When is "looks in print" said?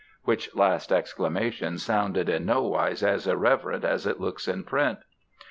4.19-4.97